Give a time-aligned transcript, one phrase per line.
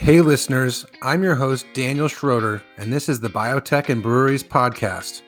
[0.00, 5.20] Hey, listeners, I'm your host, Daniel Schroeder, and this is the Biotech and Breweries podcast.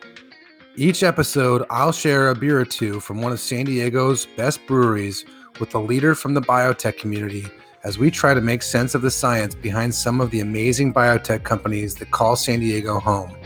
[0.76, 5.26] Each episode, I'll share a beer or two from one of San Diego's best breweries
[5.60, 7.44] with a leader from the biotech community
[7.84, 11.44] as we try to make sense of the science behind some of the amazing biotech
[11.44, 13.36] companies that call San Diego home.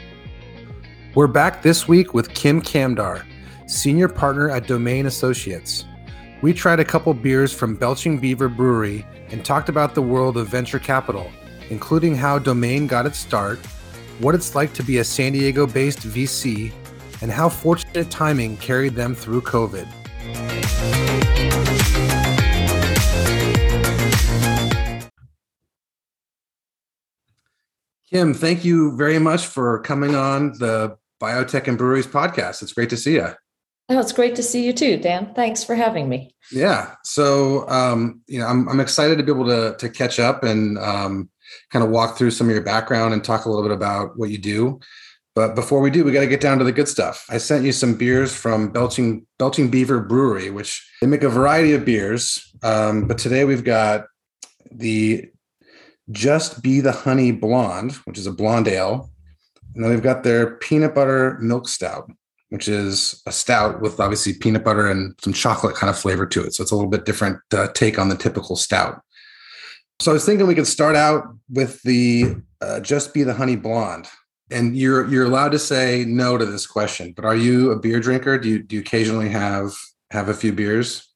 [1.16, 3.24] We're back this week with Kim Kamdar,
[3.66, 5.86] Senior Partner at Domain Associates.
[6.46, 10.46] We tried a couple beers from Belching Beaver Brewery and talked about the world of
[10.46, 11.28] venture capital,
[11.70, 13.58] including how Domain got its start,
[14.20, 16.70] what it's like to be a San Diego based VC,
[17.20, 19.88] and how fortunate timing carried them through COVID.
[28.08, 32.62] Kim, thank you very much for coming on the Biotech and Breweries podcast.
[32.62, 33.34] It's great to see you.
[33.88, 35.32] Oh, it's great to see you too, Dan.
[35.34, 36.34] Thanks for having me.
[36.50, 36.94] Yeah.
[37.04, 40.76] So, um, you know, I'm, I'm excited to be able to, to catch up and
[40.78, 41.30] um,
[41.70, 44.30] kind of walk through some of your background and talk a little bit about what
[44.30, 44.80] you do.
[45.36, 47.26] But before we do, we got to get down to the good stuff.
[47.28, 51.72] I sent you some beers from Belching Belching Beaver Brewery, which they make a variety
[51.74, 52.42] of beers.
[52.62, 54.06] Um, but today we've got
[54.72, 55.26] the
[56.10, 59.10] Just Be the Honey Blonde, which is a blonde ale,
[59.74, 62.10] and then we've got their peanut butter milk stout
[62.56, 66.42] which is a stout with obviously peanut butter and some chocolate kind of flavor to
[66.42, 66.54] it.
[66.54, 69.02] So it's a little bit different uh, take on the typical stout.
[70.00, 73.56] So I was thinking we could start out with the uh, just be the honey
[73.56, 74.08] blonde.
[74.50, 78.00] And you're you're allowed to say no to this question, but are you a beer
[78.00, 78.38] drinker?
[78.38, 79.74] Do you do you occasionally have
[80.12, 81.06] have a few beers?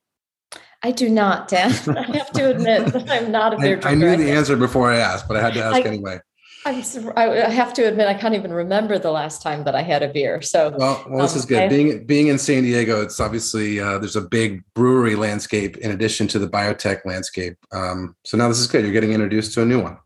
[0.83, 1.71] I do not, Dan.
[1.97, 3.89] I have to admit that I'm not a beer drinker.
[3.89, 6.21] I, I knew the answer before I asked, but I had to ask I, anyway.
[6.65, 6.83] I'm,
[7.17, 10.09] I have to admit, I can't even remember the last time that I had a
[10.09, 10.43] beer.
[10.43, 11.63] So, well, well this um, is good.
[11.63, 15.91] I, being being in San Diego, it's obviously uh, there's a big brewery landscape in
[15.91, 17.57] addition to the biotech landscape.
[17.73, 18.85] Um, so now this is good.
[18.85, 19.97] You're getting introduced to a new one.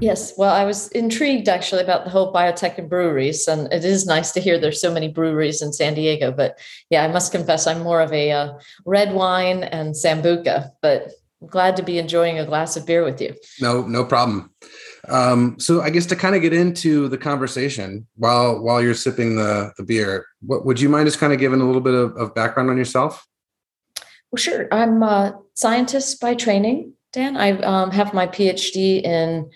[0.00, 4.06] Yes, well, I was intrigued actually about the whole biotech and breweries, and it is
[4.06, 6.32] nice to hear there's so many breweries in San Diego.
[6.32, 6.58] But
[6.90, 8.54] yeah, I must confess, I'm more of a uh,
[8.84, 13.20] red wine and sambuca, but I'm glad to be enjoying a glass of beer with
[13.20, 13.34] you.
[13.60, 14.50] No, no problem.
[15.08, 19.36] Um, so I guess to kind of get into the conversation while while you're sipping
[19.36, 22.16] the the beer, what would you mind just kind of giving a little bit of,
[22.16, 23.26] of background on yourself?
[24.30, 24.66] Well, sure.
[24.72, 27.36] I'm a scientist by training, Dan.
[27.36, 29.50] I um, have my PhD in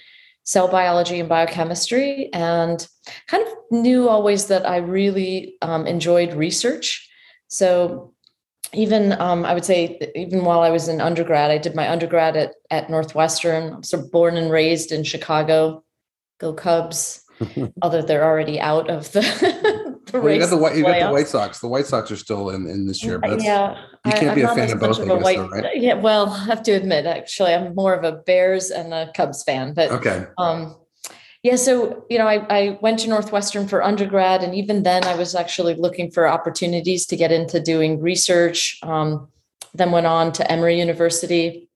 [0.44, 2.86] cell biology and biochemistry, and
[3.26, 7.10] kind of knew always that I really um, enjoyed research.
[7.48, 8.14] So
[8.72, 12.36] even um, I would say even while I was in undergrad, I did my undergrad
[12.36, 13.74] at at Northwestern.
[13.74, 15.84] I'm sort of born and raised in Chicago.
[16.38, 17.24] Go Cubs!
[17.82, 19.20] Although they're already out of the.
[20.12, 20.76] the well, you got the white.
[20.76, 21.60] You got the White Sox.
[21.60, 24.42] The White Sox are still in, in this year, but yeah, you can't I, be
[24.42, 24.98] a fan of both.
[24.98, 25.80] Of guess, white, though, right?
[25.80, 29.42] Yeah, well, I have to admit, actually, I'm more of a Bears and a Cubs
[29.44, 29.72] fan.
[29.74, 30.76] But okay, um,
[31.42, 35.14] yeah, so you know, I, I went to Northwestern for undergrad, and even then, I
[35.14, 38.78] was actually looking for opportunities to get into doing research.
[38.82, 39.28] Um,
[39.74, 41.68] then went on to Emory University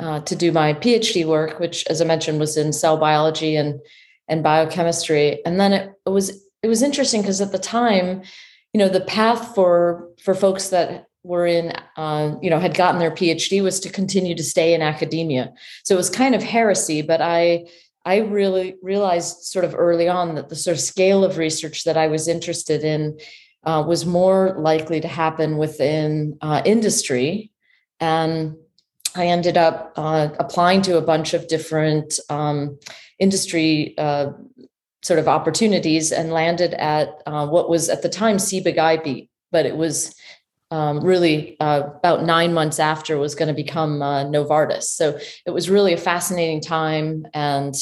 [0.00, 3.80] uh, to do my PhD work, which, as I mentioned, was in cell biology and
[4.28, 5.44] and biochemistry.
[5.46, 8.22] And then it, it was it was interesting because at the time,
[8.74, 12.98] you know, the path for for folks that were in uh, you know had gotten
[12.98, 15.52] their phd was to continue to stay in academia
[15.84, 17.62] so it was kind of heresy but i
[18.04, 21.96] I really realized sort of early on that the sort of scale of research that
[21.96, 23.18] I was interested in
[23.64, 27.50] uh, was more likely to happen within uh, industry.
[27.98, 28.56] And
[29.14, 32.78] I ended up uh, applying to a bunch of different um,
[33.18, 34.32] industry uh,
[35.02, 39.76] sort of opportunities and landed at uh, what was at the time Ciba-Geigy, but it
[39.76, 40.14] was
[40.70, 44.84] um, really uh, about nine months after was going to become uh, Novartis.
[44.84, 47.74] So it was really a fascinating time and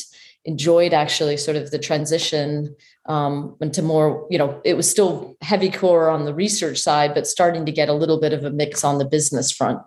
[0.44, 2.74] enjoyed actually sort of the transition
[3.06, 7.26] um, into more, you know, it was still heavy core on the research side, but
[7.26, 9.80] starting to get a little bit of a mix on the business front.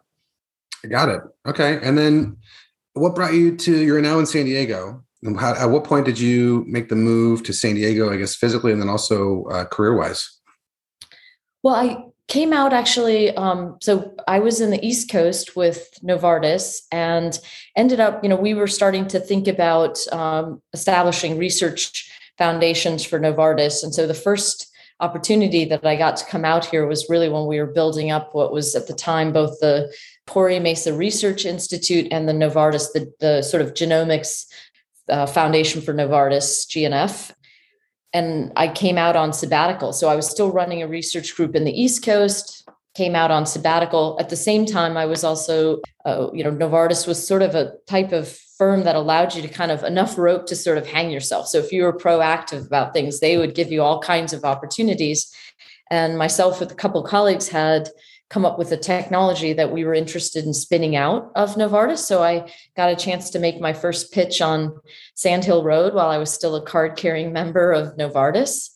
[0.83, 1.21] I got it.
[1.47, 1.79] Okay.
[1.81, 2.37] And then
[2.93, 5.03] what brought you to, you're now in San Diego.
[5.39, 8.71] How, at what point did you make the move to San Diego, I guess physically,
[8.71, 10.39] and then also uh, career wise?
[11.61, 16.83] Well, I came out actually um, so i was in the east coast with novartis
[16.89, 17.39] and
[17.75, 23.19] ended up you know we were starting to think about um, establishing research foundations for
[23.19, 23.83] novartis.
[23.83, 27.47] And so the first opportunity that i got to come out here was really when
[27.47, 29.93] we were building up what was at the time both the
[30.25, 34.45] Torrey Mesa Research Institute and the Novartis, the, the sort of genomics
[35.09, 37.33] uh, foundation for Novartis, GNF
[38.13, 39.93] and I came out on sabbatical.
[39.93, 43.45] So I was still running a research group in the East Coast, came out on
[43.45, 44.17] sabbatical.
[44.19, 47.73] At the same time, I was also, uh, you know, Novartis was sort of a
[47.87, 48.27] type of
[48.57, 51.47] firm that allowed you to kind of enough rope to sort of hang yourself.
[51.47, 55.33] So if you were proactive about things, they would give you all kinds of opportunities.
[55.89, 57.89] And myself with a couple colleagues had
[58.31, 61.97] come up with a technology that we were interested in spinning out of Novartis.
[61.97, 64.79] So I got a chance to make my first pitch on
[65.15, 68.69] Sandhill Road while I was still a card carrying member of Novartis.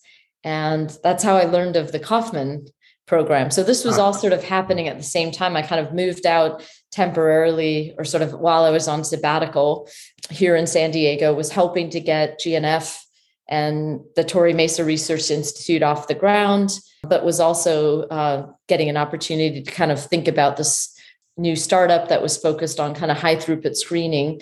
[0.43, 2.67] And that's how I learned of the Kauffman
[3.07, 3.49] program.
[3.49, 4.17] So this was all ah.
[4.17, 5.55] sort of happening at the same time.
[5.55, 6.61] I kind of moved out
[6.91, 9.87] temporarily or sort of while I was on sabbatical
[10.31, 12.99] here in San Diego, was helping to get GNF
[13.47, 16.71] and the Torrey Mesa Research Institute off the ground,
[17.07, 20.93] but was also uh, getting an opportunity to kind of think about this
[21.37, 24.41] new startup that was focused on kind of high throughput screening.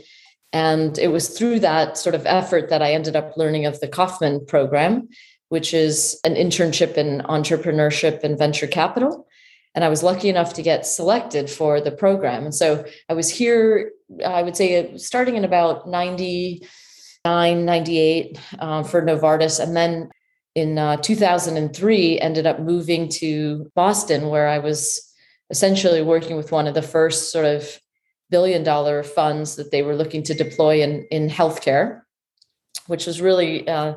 [0.52, 3.88] And it was through that sort of effort that I ended up learning of the
[3.88, 5.10] Kauffman program,
[5.50, 9.28] which is an internship in entrepreneurship and venture capital.
[9.76, 12.44] And I was lucky enough to get selected for the program.
[12.44, 13.92] And so I was here,
[14.24, 19.60] I would say, starting in about 99, 98 uh, for Novartis.
[19.60, 20.12] And then
[20.56, 25.14] in uh, 2003, ended up moving to Boston, where I was
[25.50, 27.80] essentially working with one of the first sort of
[28.30, 32.02] billion dollar funds that they were looking to deploy in, in healthcare,
[32.88, 33.94] which was really uh,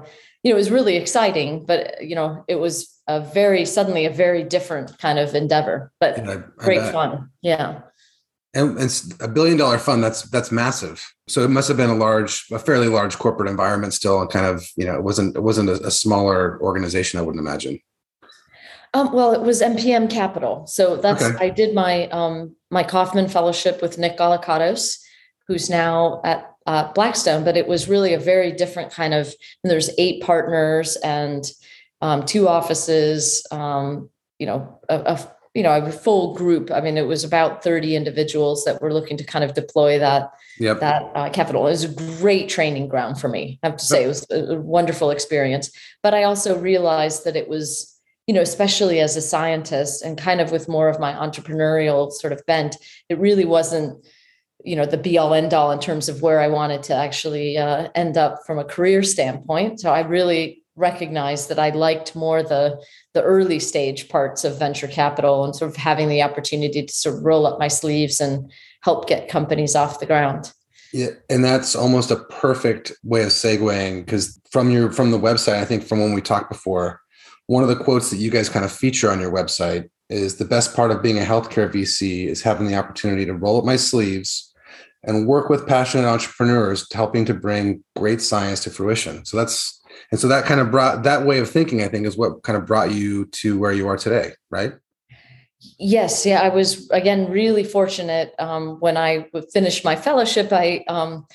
[0.47, 4.11] you know, it was really exciting, but you know, it was a very suddenly a
[4.11, 7.31] very different kind of endeavor, but I, great I fun.
[7.43, 7.81] Yeah.
[8.56, 10.03] And it's a billion dollar fund.
[10.03, 11.06] That's that's massive.
[11.29, 14.47] So it must have been a large, a fairly large corporate environment still, and kind
[14.47, 17.20] of you know, it wasn't it wasn't a, a smaller organization.
[17.20, 17.79] I wouldn't imagine.
[18.94, 20.67] Um, well, it was MPM Capital.
[20.67, 21.44] So that's okay.
[21.44, 24.99] I did my um, my Kauffman Fellowship with Nick Galakatos,
[25.49, 29.35] who's now at uh, Blackstone, but it was really a very different kind of.
[29.64, 31.44] there's eight partners and
[32.00, 33.47] um, two offices.
[33.50, 36.70] Um, you know, a, a, you know a full group.
[36.70, 40.31] I mean, it was about 30 individuals that were looking to kind of deploy that
[40.58, 40.81] yep.
[40.81, 41.67] that uh, capital.
[41.67, 43.58] It was a great training ground for me.
[43.62, 45.70] I have to say, it was a wonderful experience.
[46.03, 47.94] But I also realized that it was
[48.26, 52.32] you know, especially as a scientist and kind of with more of my entrepreneurial sort
[52.32, 52.76] of bent,
[53.09, 54.05] it really wasn't
[54.62, 57.56] you know the be all end all in terms of where I wanted to actually
[57.56, 59.81] uh, end up from a career standpoint.
[59.81, 62.81] So I really recognized that I liked more the
[63.14, 67.17] the early stage parts of venture capital and sort of having the opportunity to sort
[67.17, 68.50] of roll up my sleeves and
[68.82, 70.52] help get companies off the ground.
[70.93, 75.56] Yeah, and that's almost a perfect way of segueing because from your from the website,
[75.56, 77.00] I think from when we talked before,
[77.46, 80.44] one of the quotes that you guys kind of feature on your website is the
[80.44, 83.76] best part of being a healthcare VC is having the opportunity to roll up my
[83.76, 84.52] sleeves
[85.02, 89.25] and work with passionate entrepreneurs helping to bring great science to fruition.
[89.25, 89.75] So that's
[90.11, 92.56] and so that kind of brought that way of thinking, I think, is what kind
[92.56, 94.75] of brought you to where you are today, right?
[95.79, 100.53] Yes, yeah, I was again really fortunate um, when I finished my fellowship.
[100.53, 101.26] I, um,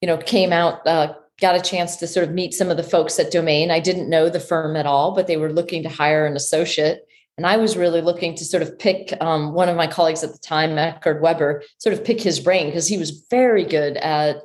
[0.00, 2.82] you know, came out, uh, got a chance to sort of meet some of the
[2.82, 3.70] folks at Domain.
[3.70, 7.06] I didn't know the firm at all, but they were looking to hire an associate,
[7.36, 10.32] and I was really looking to sort of pick um, one of my colleagues at
[10.32, 14.42] the time, Eckhard Weber, sort of pick his brain because he was very good at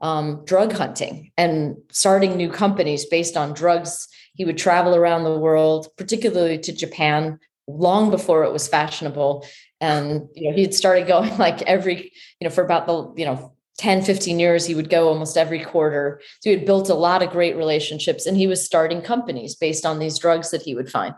[0.00, 4.08] um, drug hunting and starting new companies based on drugs.
[4.34, 9.46] He would travel around the world, particularly to Japan, long before it was fashionable.
[9.80, 13.26] And you know, he had started going like every, you know, for about the, you
[13.26, 16.20] know, 10, 15 years, he would go almost every quarter.
[16.40, 19.84] So he had built a lot of great relationships and he was starting companies based
[19.84, 21.14] on these drugs that he would find.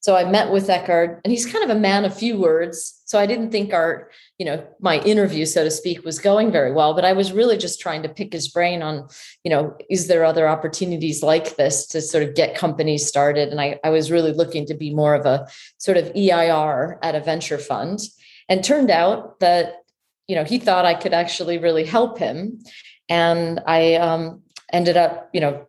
[0.00, 3.02] So I met with Eckhard, and he's kind of a man of few words.
[3.04, 6.72] So I didn't think our, you know, my interview, so to speak, was going very
[6.72, 6.94] well.
[6.94, 9.08] But I was really just trying to pick his brain on,
[9.44, 13.50] you know, is there other opportunities like this to sort of get companies started?
[13.50, 17.14] And I, I was really looking to be more of a sort of EIR at
[17.14, 18.00] a venture fund.
[18.48, 19.84] And turned out that,
[20.26, 22.60] you know, he thought I could actually really help him.
[23.08, 24.42] And I um,
[24.72, 25.66] ended up, you know,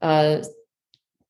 [0.00, 0.42] uh,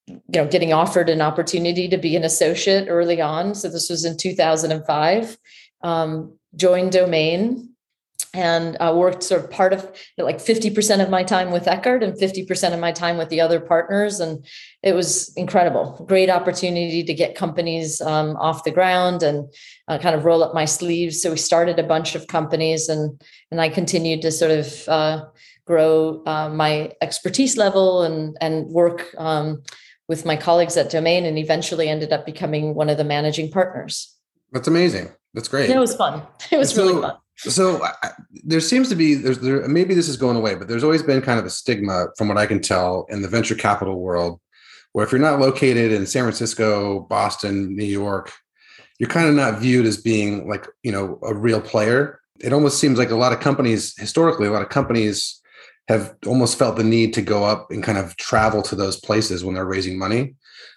[0.06, 4.04] you know getting offered an opportunity to be an associate early on so this was
[4.04, 5.37] in 2005
[5.82, 7.73] um, joined domain
[8.35, 12.14] and uh, worked sort of part of like 50% of my time with Eckhard and
[12.14, 14.21] 50% of my time with the other partners.
[14.21, 14.44] And
[14.82, 16.02] it was incredible.
[16.09, 19.52] Great opportunity to get companies um, off the ground and
[19.88, 21.21] uh, kind of roll up my sleeves.
[21.21, 25.25] So we started a bunch of companies and, and I continued to sort of uh,
[25.66, 29.62] grow uh, my expertise level and, and work um,
[30.12, 34.14] with my colleagues at Domain and eventually ended up becoming one of the managing partners.
[34.50, 35.11] That's amazing.
[35.33, 35.71] That's great.
[35.71, 36.23] It was fun.
[36.50, 37.16] It was so, really fun.
[37.37, 38.11] So I,
[38.45, 41.23] there seems to be there's there maybe this is going away, but there's always been
[41.23, 44.38] kind of a stigma from what I can tell in the venture capital world,
[44.92, 48.31] where if you're not located in San Francisco, Boston, New York,
[48.99, 52.78] you're kind of not viewed as being like you know a real player it almost
[52.78, 55.40] seems like a lot of companies historically a lot of companies
[55.92, 59.44] have almost felt the need to go up and kind of travel to those places
[59.44, 60.34] when they're raising money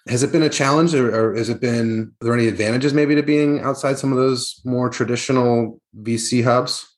[0.08, 3.14] has it been a challenge or, or has it been are there any advantages maybe
[3.14, 6.96] to being outside some of those more traditional vc hubs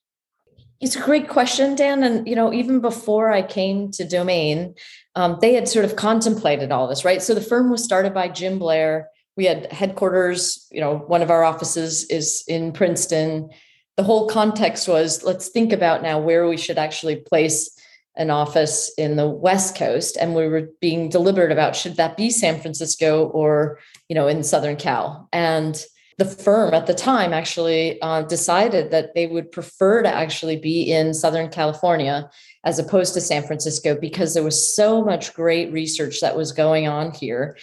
[0.80, 2.02] it's a great question, Dan.
[2.04, 4.74] And you know, even before I came to Domain,
[5.16, 7.20] um, they had sort of contemplated all this, right?
[7.20, 9.08] So the firm was started by Jim Blair.
[9.36, 10.66] We had headquarters.
[10.70, 13.50] You know, one of our offices is in Princeton.
[13.96, 17.74] The whole context was let's think about now where we should actually place
[18.18, 22.30] an office in the West Coast, and we were being deliberate about should that be
[22.30, 25.82] San Francisco or you know in Southern Cal, and
[26.18, 30.92] the firm at the time actually uh, decided that they would prefer to actually be
[30.92, 32.28] in Southern California
[32.64, 36.88] as opposed to San Francisco because there was so much great research that was going
[36.88, 37.56] on here.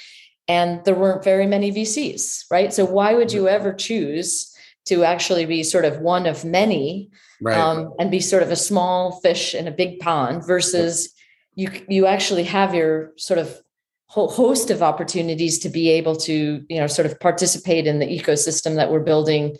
[0.48, 2.72] And there weren't very many VCs, right?
[2.72, 7.10] So, why would you ever choose to actually be sort of one of many
[7.42, 7.58] right.
[7.58, 11.14] um, and be sort of a small fish in a big pond versus
[11.56, 13.62] you, you actually have your sort of
[14.08, 18.06] whole host of opportunities to be able to you know sort of participate in the
[18.06, 19.58] ecosystem that we're building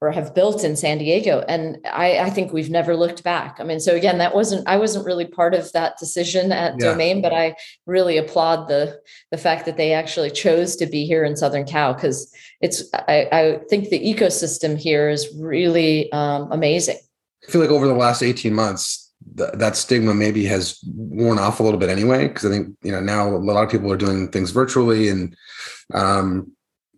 [0.00, 1.42] or have built in San Diego.
[1.48, 3.56] And I, I, think we've never looked back.
[3.58, 6.90] I mean, so again, that wasn't I wasn't really part of that decision at yeah.
[6.90, 9.00] Domain, but I really applaud the
[9.30, 13.28] the fact that they actually chose to be here in Southern Cal because it's I,
[13.32, 16.98] I, think the ecosystem here is really um, amazing.
[17.46, 21.60] I feel like over the last 18 months, th- that stigma maybe has worn off
[21.60, 23.96] a little bit anyway because i think you know now a lot of people are
[23.96, 25.36] doing things virtually and
[25.92, 26.50] um,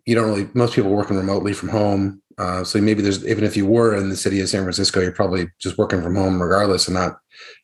[0.05, 2.23] you don't really most people working remotely from home.
[2.39, 5.11] Uh, so maybe there's even if you were in the city of san francisco you're
[5.11, 7.17] probably just working from home regardless and not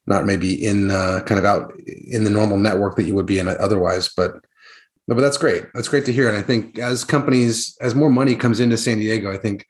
[0.07, 1.73] not maybe in uh, kind of out
[2.07, 4.37] in the normal network that you would be in otherwise but
[5.09, 5.65] but that's great.
[5.75, 6.29] That's great to hear.
[6.29, 9.67] And i think as companies as more money comes into san diego i think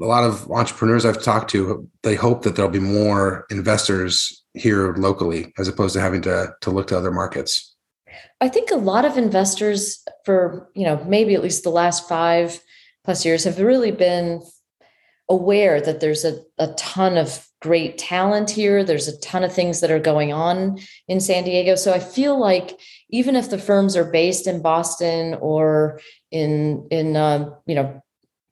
[0.00, 4.94] a lot of entrepreneurs I've talked to, they hope that there'll be more investors here
[4.94, 7.74] locally as opposed to having to to look to other markets.
[8.40, 12.60] I think a lot of investors for, you know, maybe at least the last 5
[13.04, 14.42] plus years have really been
[15.28, 18.84] aware that there's a, a ton of great talent here.
[18.84, 21.76] There's a ton of things that are going on in San Diego.
[21.76, 25.98] So I feel like even if the firms are based in Boston or
[26.30, 28.03] in in uh, you know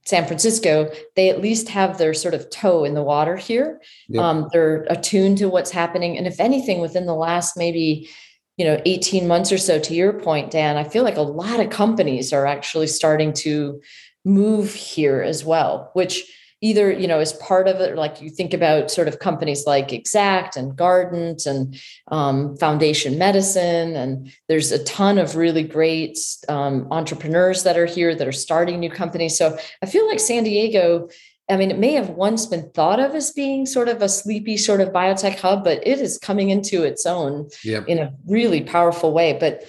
[0.04, 3.80] San Francisco, they at least have their sort of toe in the water here.
[4.09, 4.23] Yep.
[4.23, 6.18] Um, they're attuned to what's happening.
[6.18, 8.11] And if anything, within the last maybe,
[8.56, 11.61] you know, 18 months or so, to your point, Dan, I feel like a lot
[11.61, 13.80] of companies are actually starting to
[14.25, 16.23] move here as well, which
[16.62, 19.92] either you know as part of it like you think about sort of companies like
[19.92, 21.78] exact and Guardant and
[22.09, 28.14] um, foundation medicine and there's a ton of really great um, entrepreneurs that are here
[28.14, 31.09] that are starting new companies so i feel like san diego
[31.50, 34.57] i mean it may have once been thought of as being sort of a sleepy
[34.57, 37.87] sort of biotech hub but it is coming into its own yep.
[37.88, 39.64] in a really powerful way but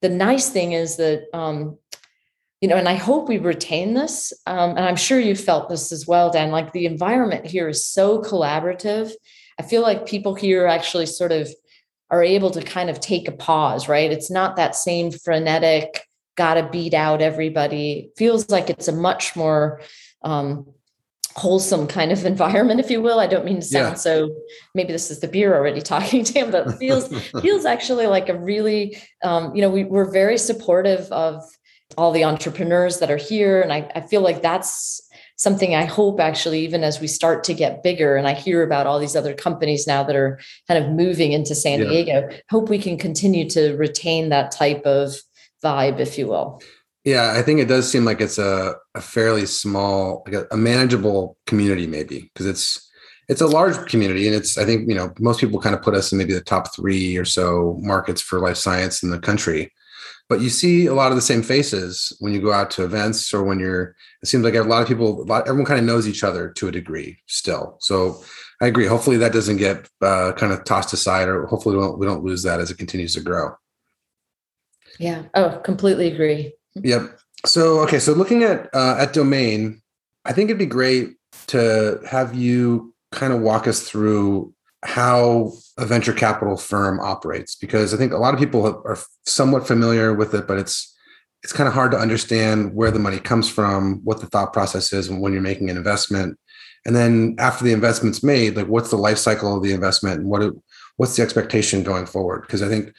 [0.00, 1.76] the nice thing is that um,
[2.60, 4.32] you know, and I hope we retain this.
[4.46, 6.50] Um, and I'm sure you felt this as well, Dan.
[6.50, 9.12] Like the environment here is so collaborative.
[9.58, 11.48] I feel like people here actually sort of
[12.10, 14.10] are able to kind of take a pause, right?
[14.10, 16.04] It's not that same frenetic,
[16.36, 18.10] gotta beat out everybody.
[18.16, 19.80] feels like it's a much more
[20.22, 20.66] um,
[21.36, 23.20] wholesome kind of environment, if you will.
[23.20, 23.94] I don't mean to sound yeah.
[23.94, 24.34] so.
[24.74, 27.08] Maybe this is the beer already talking to him, but feels
[27.42, 31.42] feels actually like a really, um, you know, we, we're very supportive of
[31.98, 33.60] all the entrepreneurs that are here.
[33.60, 35.02] And I, I feel like that's
[35.34, 38.86] something I hope actually, even as we start to get bigger and I hear about
[38.86, 40.38] all these other companies now that are
[40.68, 41.88] kind of moving into San yeah.
[41.88, 45.16] Diego, hope we can continue to retain that type of
[45.62, 46.62] vibe, if you will.
[47.04, 50.56] Yeah, I think it does seem like it's a, a fairly small, like a, a
[50.56, 52.84] manageable community, maybe because it's
[53.28, 55.94] it's a large community, and it's I think you know most people kind of put
[55.94, 59.72] us in maybe the top three or so markets for life science in the country
[60.28, 63.32] but you see a lot of the same faces when you go out to events
[63.32, 66.06] or when you're it seems like a lot of people lot, everyone kind of knows
[66.06, 67.76] each other to a degree still.
[67.80, 68.22] So
[68.60, 68.86] i agree.
[68.86, 72.24] Hopefully that doesn't get uh, kind of tossed aside or hopefully we don't, we don't
[72.24, 73.54] lose that as it continues to grow.
[74.98, 75.22] Yeah.
[75.34, 76.52] Oh completely agree.
[76.74, 77.18] Yep.
[77.46, 77.98] So okay.
[77.98, 79.80] So looking at uh, at domain
[80.24, 81.16] i think it'd be great
[81.46, 84.52] to have you kind of walk us through
[84.84, 89.66] how a venture capital firm operates because I think a lot of people are somewhat
[89.66, 90.94] familiar with it, but it's
[91.42, 94.92] it's kind of hard to understand where the money comes from, what the thought process
[94.92, 96.36] is when you're making an investment,
[96.84, 100.28] and then after the investment's made, like what's the life cycle of the investment and
[100.28, 100.54] what it,
[100.96, 102.42] what's the expectation going forward?
[102.42, 102.92] Because I think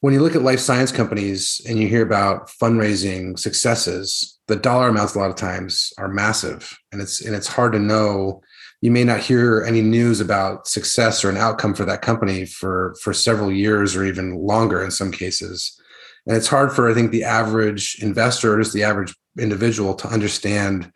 [0.00, 4.88] when you look at life science companies and you hear about fundraising successes, the dollar
[4.88, 8.42] amounts a lot of times are massive, and it's and it's hard to know.
[8.80, 12.94] You may not hear any news about success or an outcome for that company for
[13.02, 15.80] for several years or even longer in some cases,
[16.26, 20.08] and it's hard for I think the average investor or just the average individual to
[20.08, 20.92] understand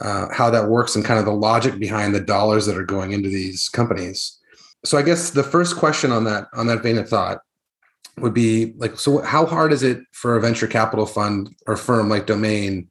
[0.00, 3.12] uh, how that works and kind of the logic behind the dollars that are going
[3.12, 4.38] into these companies.
[4.84, 7.38] So I guess the first question on that on that vein of thought
[8.18, 12.08] would be like so how hard is it for a venture capital fund or firm
[12.08, 12.88] like domain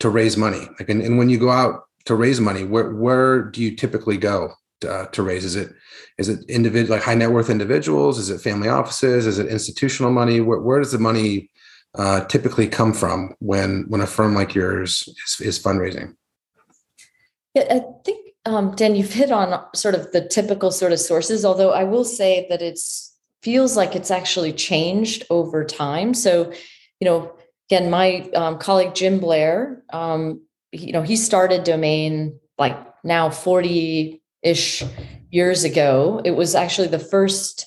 [0.00, 3.42] to raise money like and, and when you go out to raise money where where
[3.42, 5.44] do you typically go to, uh, to raise?
[5.44, 5.72] Is it
[6.18, 8.18] is it individual like high net worth individuals?
[8.18, 9.26] Is it family offices?
[9.26, 10.40] Is it institutional money?
[10.40, 11.50] Where, where does the money
[11.94, 16.14] uh, typically come from when when a firm like yours is, is fundraising?
[17.54, 21.44] Yeah i think um, dan you've hit on sort of the typical sort of sources
[21.44, 26.14] although i will say that it's feels like it's actually changed over time.
[26.14, 26.52] So,
[27.00, 27.32] you know,
[27.68, 34.22] again, my um, colleague Jim Blair, um, you know, he started Domain like now 40
[34.42, 34.82] ish
[35.30, 36.20] years ago.
[36.24, 37.66] It was actually the first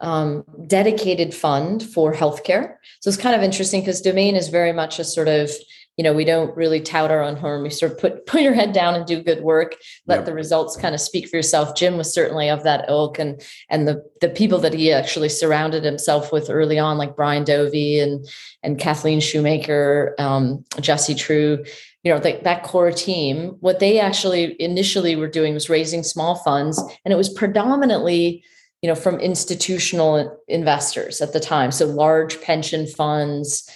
[0.00, 2.74] um, dedicated fund for healthcare.
[3.00, 5.50] So it's kind of interesting because Domain is very much a sort of
[5.96, 8.54] you know we don't really tout our own horn we sort of put put your
[8.54, 10.24] head down and do good work let yep.
[10.24, 13.86] the results kind of speak for yourself jim was certainly of that ilk and and
[13.86, 18.26] the the people that he actually surrounded himself with early on like brian dovey and
[18.62, 21.62] and kathleen schoemaker um, jesse treu
[22.02, 26.34] you know the, that core team what they actually initially were doing was raising small
[26.36, 28.44] funds and it was predominantly
[28.82, 31.70] you know from institutional investors at the time.
[31.70, 33.70] So large pension funds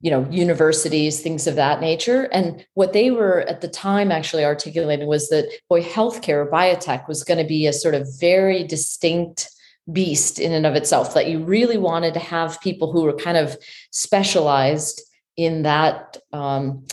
[0.00, 2.28] you know universities things of that nature.
[2.32, 7.24] And what they were at the time actually articulating was that boy healthcare biotech was
[7.24, 9.50] going to be a sort of very distinct
[9.90, 13.38] beast in and of itself that you really wanted to have people who were kind
[13.38, 13.56] of
[13.90, 15.02] specialized
[15.36, 16.86] in that um,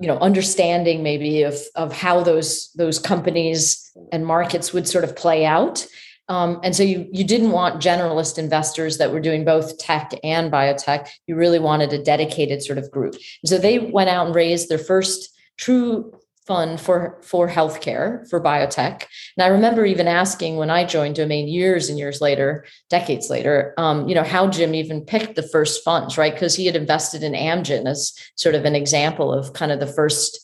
[0.00, 5.16] you know understanding maybe of of how those those companies and markets would sort of
[5.16, 5.86] play out
[6.28, 10.52] um, and so you you didn't want generalist investors that were doing both tech and
[10.52, 11.08] biotech.
[11.26, 13.14] You really wanted a dedicated sort of group.
[13.14, 15.28] And so they went out and raised their first
[15.58, 16.12] true
[16.46, 19.04] fund for for healthcare for biotech.
[19.36, 23.74] And I remember even asking when I joined Domain years and years later, decades later,
[23.78, 26.34] um, you know, how Jim even picked the first funds, right?
[26.34, 29.86] Because he had invested in Amgen as sort of an example of kind of the
[29.86, 30.40] first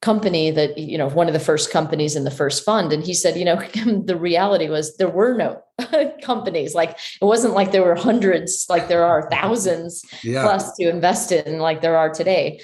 [0.00, 3.12] company that you know one of the first companies in the first fund and he
[3.12, 3.56] said you know
[4.04, 5.60] the reality was there were no
[6.22, 10.42] companies like it wasn't like there were hundreds like there are thousands yeah.
[10.42, 12.60] plus to invest in like there are today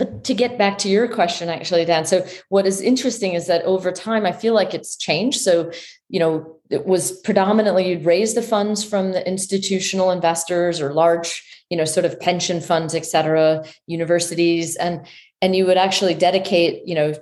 [0.00, 3.62] but to get back to your question actually dan so what is interesting is that
[3.64, 5.40] over time i feel like it's changed.
[5.40, 5.70] So
[6.08, 11.30] you know it was predominantly you'd raise the funds from the institutional investors or large
[11.68, 15.06] you know sort of pension funds et cetera universities and
[15.42, 17.14] and you would actually dedicate you know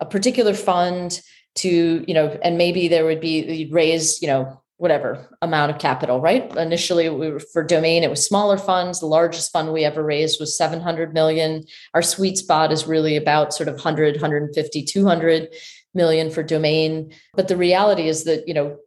[0.00, 1.20] a particular fund
[1.54, 5.78] to you know and maybe there would be you'd raise you know whatever amount of
[5.78, 6.56] capital right?
[6.56, 9.00] Initially we were for domain it was smaller funds.
[9.00, 11.64] The largest fund we ever raised was 700 million.
[11.92, 15.48] Our sweet spot is really about sort of 100 150 200
[15.92, 17.12] million for domain.
[17.34, 18.78] But the reality is that you know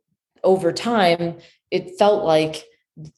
[0.43, 1.37] over time
[1.69, 2.65] it felt like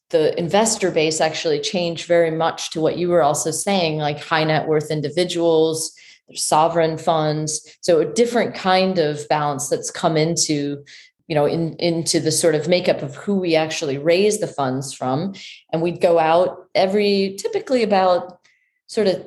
[0.09, 4.43] the investor base actually changed very much to what you were also saying, like high
[4.43, 5.93] net worth individuals,
[6.33, 7.77] sovereign funds.
[7.79, 10.83] So a different kind of balance that's come into
[11.27, 14.93] you know in, into the sort of makeup of who we actually raise the funds
[14.93, 15.33] from.
[15.71, 18.39] And we'd go out every typically about
[18.88, 19.25] sort of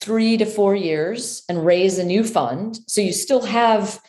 [0.00, 2.78] three to four years and raise a new fund.
[2.88, 4.00] So you still have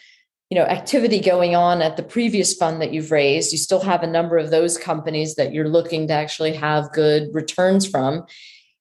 [0.50, 3.52] you know activity going on at the previous fund that you've raised.
[3.52, 7.34] You still have a number of those companies that you're looking to actually have good
[7.34, 8.26] returns from.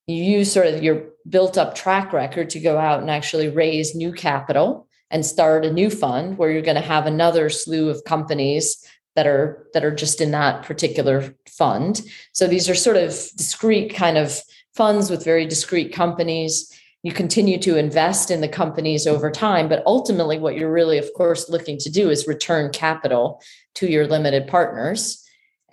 [0.07, 3.95] You use sort of your built up track record to go out and actually raise
[3.95, 8.03] new capital and start a new fund where you're going to have another slew of
[8.05, 12.01] companies that are that are just in that particular fund.
[12.33, 14.41] So these are sort of discrete kind of
[14.75, 16.73] funds with very discrete companies.
[17.03, 21.13] You continue to invest in the companies over time but ultimately what you're really of
[21.15, 23.43] course looking to do is return capital
[23.75, 25.23] to your limited partners.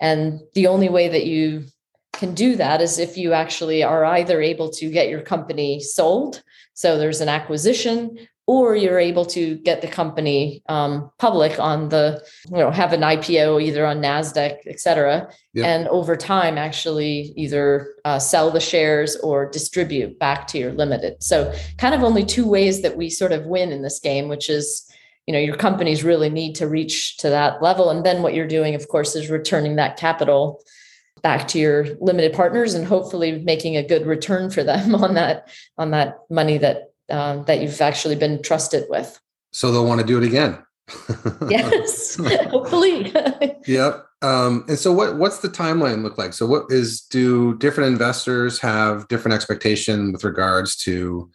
[0.02, 1.64] And the only way that you
[2.12, 6.42] can do that is if you actually are either able to get your company sold
[6.74, 8.18] so there's an acquisition
[8.50, 13.02] or you're able to get the company um, public on the you know have an
[13.02, 15.30] ipo either on nasdaq et cetera.
[15.54, 15.66] Yep.
[15.66, 21.22] and over time actually either uh, sell the shares or distribute back to your limited.
[21.22, 24.50] So kind of only two ways that we sort of win in this game which
[24.50, 24.84] is
[25.28, 27.88] you know your companies really need to reach to that level.
[27.90, 30.60] And then what you're doing of course is returning that capital
[31.22, 35.48] back to your limited partners and hopefully making a good return for them on that
[35.78, 39.20] on that money that um, that you've actually been trusted with.
[39.52, 40.58] So they'll want to do it again.
[41.48, 42.16] yes,
[42.50, 43.12] hopefully.
[43.66, 44.06] yep.
[44.22, 46.34] Um, and so, what what's the timeline look like?
[46.34, 51.30] So, what is do different investors have different expectation with regards to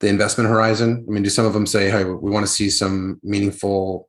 [0.00, 1.04] the investment horizon?
[1.08, 4.08] I mean, do some of them say, "Hey, we want to see some meaningful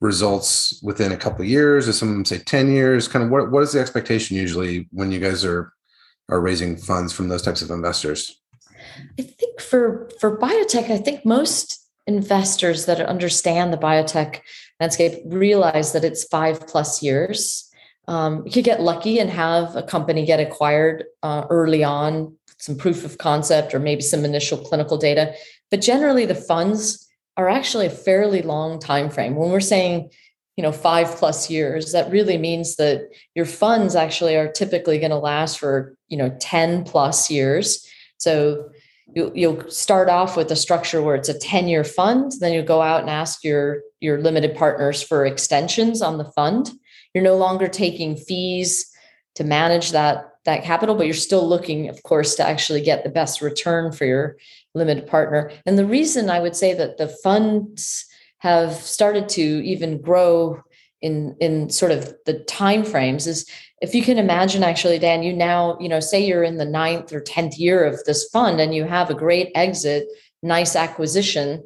[0.00, 3.08] results within a couple of years?" Or some of them say ten years?
[3.08, 5.72] Kind of what what is the expectation usually when you guys are
[6.28, 8.41] are raising funds from those types of investors?
[9.18, 14.40] I think for for biotech, I think most investors that understand the biotech
[14.80, 17.68] landscape realize that it's five plus years.
[18.08, 22.76] Um, you could get lucky and have a company get acquired uh, early on, some
[22.76, 25.34] proof of concept or maybe some initial clinical data.
[25.70, 29.36] But generally, the funds are actually a fairly long time frame.
[29.36, 30.10] When we're saying
[30.56, 35.10] you know five plus years that really means that your funds actually are typically going
[35.10, 37.86] to last for you know 10 plus years
[38.18, 38.70] so
[39.14, 42.62] you, you'll start off with a structure where it's a 10 year fund then you
[42.62, 46.70] go out and ask your your limited partners for extensions on the fund.
[47.14, 48.90] You're no longer taking fees
[49.36, 53.10] to manage that that capital but you're still looking of course to actually get the
[53.10, 54.36] best return for your
[54.74, 55.52] limited partner.
[55.66, 58.06] And the reason i would say that the funds
[58.38, 60.60] have started to even grow
[61.02, 63.48] in in sort of the time frames is
[63.80, 67.12] if you can imagine actually dan you now you know say you're in the ninth
[67.12, 70.06] or 10th year of this fund and you have a great exit
[70.42, 71.62] nice acquisition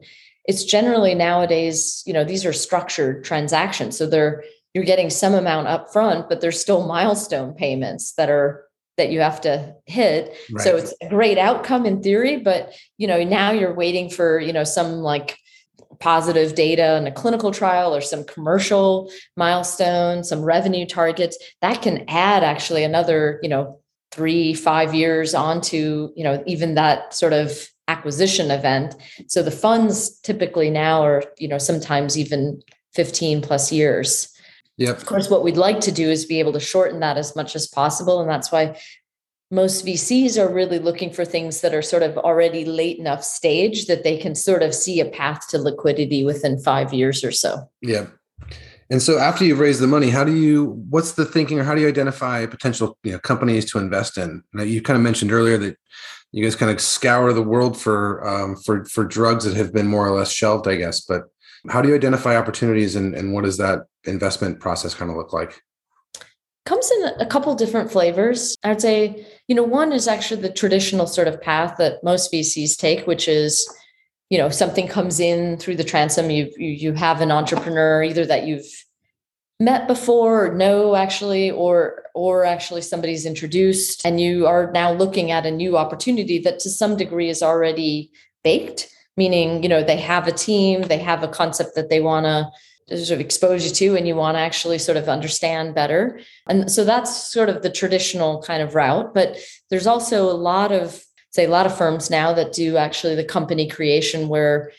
[0.47, 4.43] it's generally nowadays you know these are structured transactions so they're
[4.75, 8.65] you're getting some amount up front but there's still milestone payments that are
[8.97, 10.65] that you have to hit right.
[10.65, 14.53] so it's a great outcome in theory but you know now you're waiting for you
[14.53, 15.39] know some like
[16.01, 22.05] positive data in a clinical trial or some commercial milestone, some revenue targets, that can
[22.09, 23.81] add actually another, you know,
[24.13, 28.95] three, five years onto, you know, even that sort of acquisition event.
[29.29, 32.63] So the funds typically now are, you know, sometimes even
[32.95, 34.33] 15 plus years.
[34.79, 34.97] Yep.
[34.97, 37.57] Of course, what we'd like to do is be able to shorten that as much
[37.57, 38.21] as possible.
[38.21, 38.79] And that's why
[39.51, 43.87] most VCs are really looking for things that are sort of already late enough stage
[43.87, 47.69] that they can sort of see a path to liquidity within five years or so.
[47.81, 48.07] Yeah.
[48.91, 51.75] And so after you've raised the money, how do you what's the thinking or how
[51.75, 54.43] do you identify potential you know companies to invest in?
[54.53, 55.77] Now you kind of mentioned earlier that
[56.33, 59.87] you guys kind of scour the world for um, for for drugs that have been
[59.87, 61.01] more or less shelved, I guess.
[61.01, 61.25] But
[61.69, 65.33] how do you identify opportunities and, and what does that investment process kind of look
[65.33, 65.61] like?
[66.67, 68.57] comes in a couple different flavors.
[68.63, 72.77] I'd say, you know, one is actually the traditional sort of path that most VCs
[72.77, 73.69] take, which is,
[74.29, 76.31] you know, something comes in through the transom.
[76.31, 78.67] You you, you have an entrepreneur either that you've
[79.59, 85.31] met before or know actually or or actually somebody's introduced and you are now looking
[85.31, 88.11] at a new opportunity that to some degree is already
[88.45, 92.27] baked meaning you know they have a team they have a concept that they want
[92.27, 92.47] to
[92.89, 96.21] sort of expose you to and you want to actually sort of understand better.
[96.49, 99.13] And so that's sort of the traditional kind of route.
[99.13, 99.39] But
[99.71, 103.25] there's also a lot of, say, a lot of firms now that do actually the
[103.25, 104.73] company creation where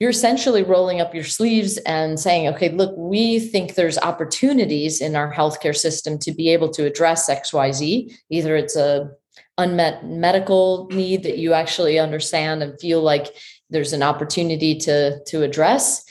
[0.00, 5.14] you're essentially rolling up your sleeves and saying, okay, look, we think there's opportunities in
[5.14, 8.12] our healthcare system to be able to address XYZ.
[8.28, 9.12] Either it's a
[9.58, 13.28] unmet medical need that you actually understand and feel like
[13.70, 16.04] there's an opportunity to, to address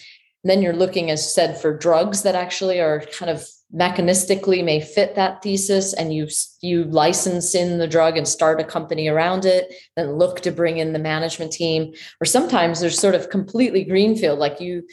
[0.43, 5.15] then you're looking, as said, for drugs that actually are kind of mechanistically may fit
[5.15, 6.27] that thesis and you
[6.61, 10.77] you license in the drug and start a company around it then look to bring
[10.77, 11.93] in the management team.
[12.19, 14.83] Or sometimes there's sort of completely greenfield like you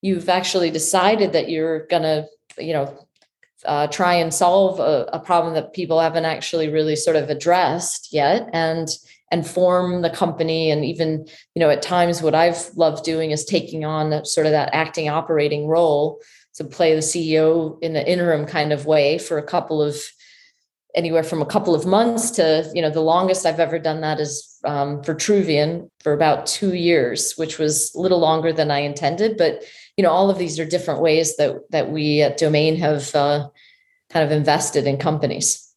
[0.00, 2.26] you've actually decided that you're to
[2.58, 3.06] you know
[3.64, 8.12] uh, try and solve a, a problem that people haven't actually really sort of addressed
[8.12, 8.48] yet.
[8.52, 8.88] And
[9.32, 10.70] and form the company.
[10.70, 14.52] And even you know at times what i've loved doing is taking on sort of
[14.52, 16.20] that acting operating role
[16.54, 19.96] to play the ceo in the interim kind of way for a couple of
[20.94, 24.20] anywhere from a couple of months to you know the longest i've ever done that
[24.20, 28.78] is um, for truvian for about two years which was a little longer than i
[28.78, 29.36] intended.
[29.36, 29.64] But
[29.96, 33.48] you know all of these are different ways that that we at domain have uh,
[34.10, 35.68] kind of invested in companies.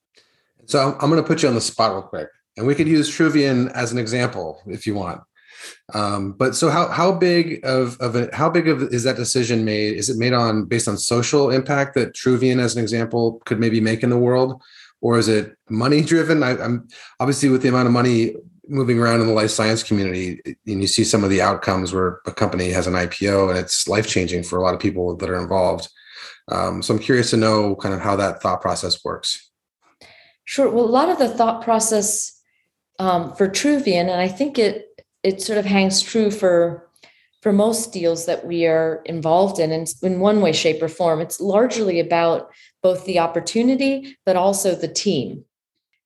[0.65, 3.09] So i'm going to put you on the spot real quick and we could use
[3.09, 5.21] Truvian as an example if you want.
[5.93, 9.65] Um, but so how how big of of a, how big of is that decision
[9.65, 9.95] made?
[9.95, 13.79] Is it made on based on social impact that Truvian, as an example, could maybe
[13.81, 14.61] make in the world,
[15.01, 16.43] or is it money driven?
[16.43, 16.87] I, am
[17.19, 18.35] obviously with the amount of money
[18.67, 22.19] moving around in the life science community, and you see some of the outcomes where
[22.25, 25.29] a company has an IPO and it's life changing for a lot of people that
[25.29, 25.87] are involved.
[26.51, 29.51] Um, so I'm curious to know kind of how that thought process works.
[30.45, 30.69] Sure.
[30.69, 32.34] Well, a lot of the thought process
[32.99, 36.89] um, for Truvian, and I think it it sort of hangs true for
[37.41, 41.21] for most deals that we are involved in, in, in one way, shape, or form.
[41.21, 42.49] It's largely about
[42.81, 45.45] both the opportunity, but also the team.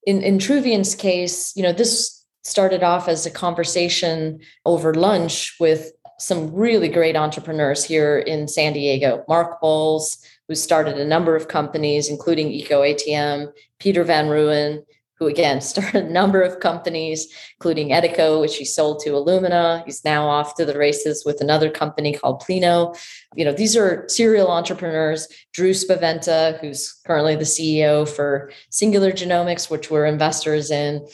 [0.05, 5.91] In in Truvian's case, you know, this started off as a conversation over lunch with
[6.19, 9.23] some really great entrepreneurs here in San Diego.
[9.27, 14.83] Mark Bowles, who started a number of companies, including Eco ATM, Peter Van Rooyen,
[15.19, 17.27] who again started a number of companies,
[17.59, 19.83] including Edico, which he sold to Illumina.
[19.85, 22.97] He's now off to the races with another company called Plino.
[23.35, 25.27] You know, these are serial entrepreneurs.
[25.53, 31.05] Drew Spaventa, who's currently the CEO for Singular Genomics, which we're investors in.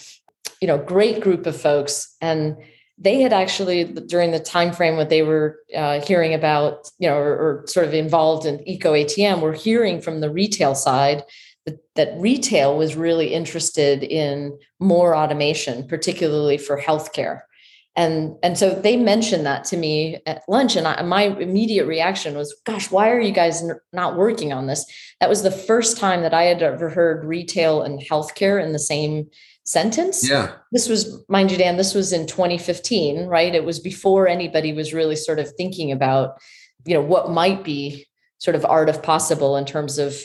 [0.62, 2.16] You know, great group of folks.
[2.22, 2.58] And
[2.98, 7.18] they had actually during the time frame when they were uh, hearing about you know
[7.18, 11.24] or, or, sort of involved in eco atm were hearing from the retail side
[11.96, 17.42] that, retail was really interested in more automation particularly for healthcare
[17.96, 22.36] and and so they mentioned that to me at lunch and I, my immediate reaction
[22.36, 24.86] was gosh why are you guys n- not working on this
[25.20, 28.80] that was the first time that i had ever heard retail and healthcare in the
[28.80, 29.28] same
[29.66, 30.28] sentence.
[30.28, 30.54] Yeah.
[30.72, 33.54] This was, mind you, Dan, this was in 2015, right?
[33.54, 36.38] It was before anybody was really sort of thinking about,
[36.86, 38.06] you know, what might be
[38.38, 40.22] sort of art of possible in terms of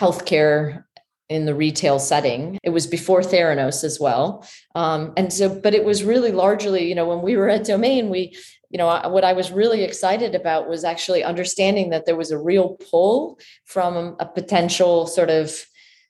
[0.00, 0.84] healthcare
[1.28, 2.58] in the retail setting.
[2.64, 4.44] It was before Theranos as well.
[4.74, 8.08] Um, and so, but it was really largely, you know, when we were at Domain,
[8.08, 8.36] we,
[8.70, 12.38] you know, what I was really excited about was actually understanding that there was a
[12.38, 15.64] real pull from a potential sort of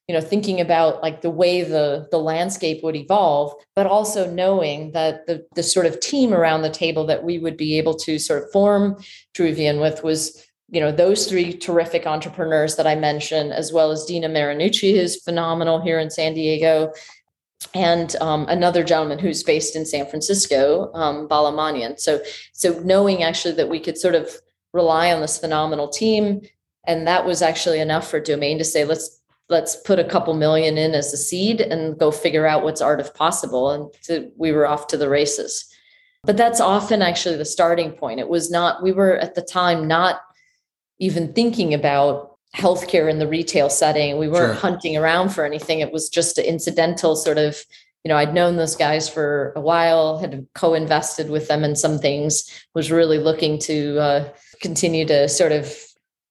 [0.09, 4.91] you know thinking about like the way the the landscape would evolve but also knowing
[4.91, 8.19] that the the sort of team around the table that we would be able to
[8.19, 8.97] sort of form
[9.35, 14.05] Truvian with was you know those three terrific entrepreneurs that I mentioned as well as
[14.05, 16.93] Dina Marinucci who's phenomenal here in San Diego
[17.75, 22.01] and um, another gentleman who's based in San Francisco, um, Bala Manian.
[22.01, 22.21] So,
[22.53, 24.31] so knowing actually that we could sort of
[24.73, 26.41] rely on this phenomenal team,
[26.87, 30.79] and that was actually enough for Domain to say, let's let's put a couple million
[30.79, 33.71] in as a seed and go figure out what's art of possible.
[33.71, 35.67] And to, we were off to the races.
[36.23, 38.21] But that's often actually the starting point.
[38.21, 40.21] It was not, we were at the time not
[41.01, 44.19] even thinking about healthcare in the retail setting.
[44.19, 44.71] We weren't sure.
[44.71, 45.81] hunting around for anything.
[45.81, 47.65] It was just an incidental sort of,
[48.05, 51.75] you know, I'd known those guys for a while, had co invested with them in
[51.75, 54.29] some things, was really looking to uh,
[54.61, 55.75] continue to sort of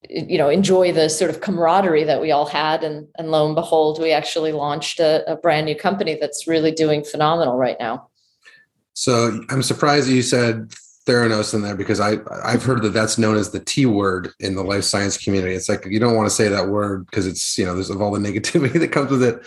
[0.09, 3.53] you know enjoy the sort of camaraderie that we all had and and lo and
[3.53, 8.07] behold we actually launched a, a, brand new company that's really doing phenomenal right now
[8.93, 10.71] so i'm surprised you said
[11.05, 14.55] theranos in there because i i've heard that that's known as the t word in
[14.55, 17.57] the life science community it's like you don't want to say that word because it's
[17.57, 19.41] you know there's of all the negativity that comes with it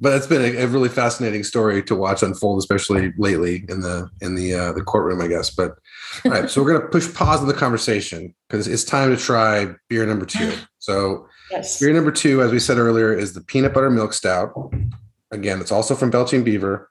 [0.00, 4.08] but it's been a, a, really fascinating story to watch unfold especially lately in the
[4.20, 5.78] in the uh, the courtroom i guess but
[6.24, 9.16] all right, so we're going to push pause on the conversation because it's time to
[9.16, 10.52] try beer number two.
[10.78, 11.78] So, yes.
[11.78, 14.52] beer number two, as we said earlier, is the peanut butter milk stout.
[15.30, 16.88] Again, it's also from Belching Beaver.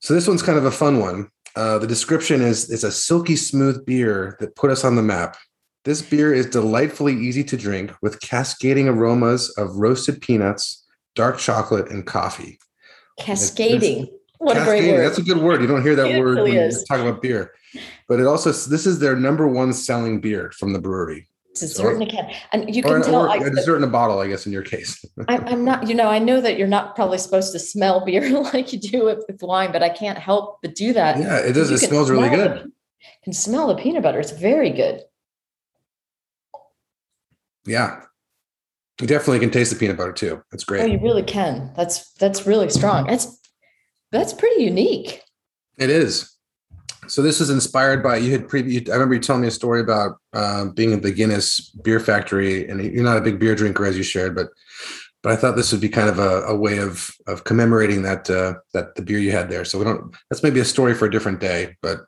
[0.00, 1.30] So this one's kind of a fun one.
[1.56, 5.36] Uh, the description is it's a silky smooth beer that put us on the map.
[5.86, 11.90] This beer is delightfully easy to drink with cascading aromas of roasted peanuts, dark chocolate,
[11.90, 12.58] and coffee.
[13.18, 14.08] Cascading.
[14.38, 15.06] What cascading, a great word.
[15.06, 15.62] That's a good word.
[15.62, 16.80] You don't hear that it word really when is.
[16.80, 17.52] you talk about beer.
[18.06, 21.26] But it also this is their number one selling beer from the brewery.
[21.62, 23.26] In a can, and you can tell.
[23.26, 25.04] Or a dessert in a bottle, I guess, in your case.
[25.28, 28.28] I, am not, you know, I know that you're not probably supposed to smell beer
[28.40, 31.18] like you do with, with wine, but I can't help but do that.
[31.18, 31.70] Yeah, it does.
[31.70, 32.50] It smells really good.
[32.50, 32.72] The,
[33.24, 34.20] can smell the peanut butter.
[34.20, 35.02] It's very good.
[37.66, 38.02] Yeah,
[39.00, 40.42] you definitely can taste the peanut butter too.
[40.50, 40.82] That's great.
[40.82, 41.72] Oh, you really can.
[41.76, 43.06] That's that's really strong.
[43.06, 43.40] That's
[44.12, 45.22] that's pretty unique.
[45.76, 46.35] It is.
[47.08, 48.60] So this was inspired by you had pre.
[48.60, 52.68] I remember you telling me a story about uh, being at the Guinness Beer Factory,
[52.68, 54.48] and you're not a big beer drinker as you shared, but
[55.22, 58.30] but I thought this would be kind of a, a way of of commemorating that
[58.30, 59.64] uh, that the beer you had there.
[59.64, 60.14] So we don't.
[60.30, 61.76] That's maybe a story for a different day.
[61.82, 62.00] But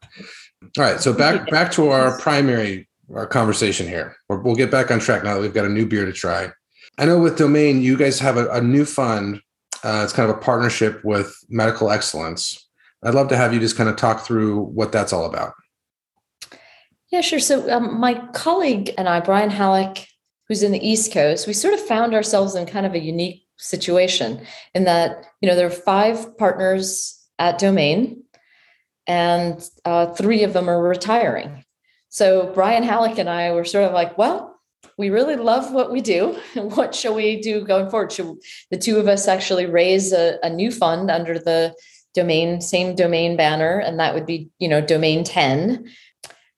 [0.77, 1.01] all right.
[1.01, 4.17] So back back to our primary our conversation here.
[4.29, 6.51] we will get back on track now that we've got a new beer to try.
[6.99, 9.41] I know with Domain, you guys have a, a new fund.
[9.83, 12.68] Uh, it's kind of a partnership with Medical Excellence
[13.03, 15.53] I'd love to have you just kind of talk through what that's all about.
[17.11, 17.39] Yeah, sure.
[17.39, 20.07] So um, my colleague and I, Brian Halak,
[20.49, 23.45] who's in the East Coast, we sort of found ourselves in kind of a unique
[23.57, 28.25] situation in that you know there are five partners at Domain,
[29.07, 31.65] and uh, three of them are retiring.
[32.09, 34.59] So Brian Halak and I were sort of like, well,
[34.97, 36.37] we really love what we do.
[36.55, 38.13] What shall we do going forward?
[38.13, 38.37] Should
[38.71, 41.75] the two of us actually raise a, a new fund under the
[42.21, 45.89] domain, same domain banner, and that would be, you know, domain 10.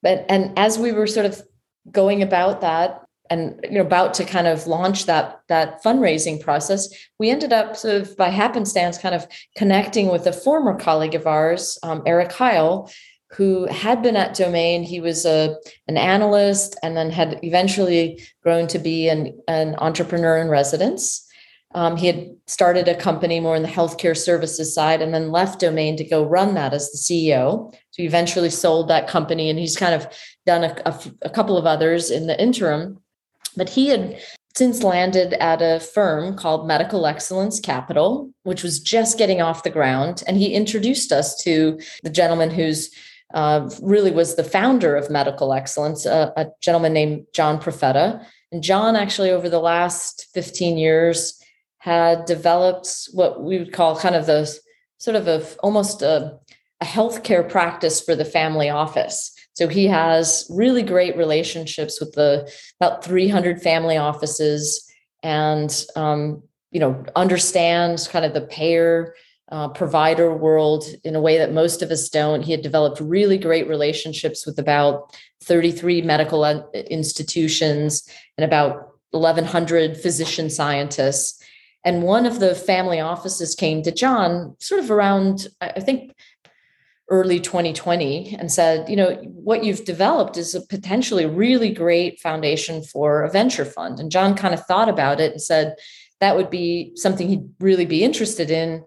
[0.03, 1.43] But and as we were sort of
[1.91, 6.89] going about that and you know about to kind of launch that that fundraising process
[7.19, 11.27] we ended up sort of by happenstance kind of connecting with a former colleague of
[11.27, 12.91] ours um, eric heil
[13.31, 15.57] who had been at domain he was a
[15.89, 21.27] an analyst and then had eventually grown to be an, an entrepreneur in residence
[21.73, 25.61] um, he had started a company more in the healthcare services side and then left
[25.61, 29.59] domain to go run that as the ceo so he eventually sold that company and
[29.59, 30.07] he's kind of
[30.47, 32.99] done a, a, a couple of others in the interim
[33.57, 34.19] but he had
[34.57, 39.71] since landed at a firm called Medical Excellence Capital, which was just getting off the
[39.71, 40.25] ground.
[40.27, 42.91] And he introduced us to the gentleman who's
[43.33, 48.25] uh, really was the founder of Medical Excellence, a, a gentleman named John Profeta.
[48.51, 51.41] And John, actually, over the last 15 years,
[51.81, 54.59] had developed what we would call kind of the
[54.99, 56.39] sort of a, almost a,
[56.81, 59.35] a healthcare practice for the family office.
[59.55, 64.87] So he has really great relationships with the about 300 family offices,
[65.23, 69.15] and um, you know understands kind of the payer
[69.51, 72.43] uh, provider world in a way that most of us don't.
[72.43, 80.49] He had developed really great relationships with about 33 medical institutions and about 1,100 physician
[80.49, 81.43] scientists.
[81.85, 86.15] And one of the family offices came to John sort of around, I think,
[87.11, 92.85] early 2020 and said, you know, what you've developed is a potentially really great foundation
[92.85, 93.99] for a venture fund.
[93.99, 95.75] And John kind of thought about it and said
[96.21, 98.85] that would be something he'd really be interested in,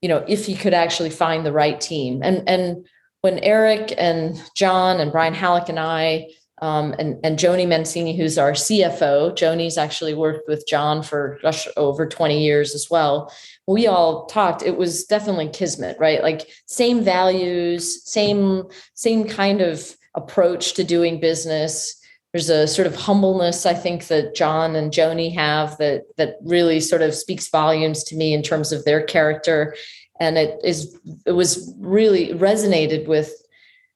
[0.00, 2.20] you know, if he could actually find the right team.
[2.22, 2.86] And and
[3.22, 6.28] when Eric and John and Brian Halak and I
[6.64, 9.36] um, and, and Joni Mancini, who's our CFO.
[9.36, 13.30] Joni's actually worked with John for gosh, over 20 years as well.
[13.66, 16.22] We all talked, it was definitely kismet, right?
[16.22, 18.62] Like same values, same,
[18.94, 22.00] same kind of approach to doing business.
[22.32, 26.80] There's a sort of humbleness, I think, that John and Joni have that that really
[26.80, 29.76] sort of speaks volumes to me in terms of their character.
[30.18, 33.43] And it is it was really resonated with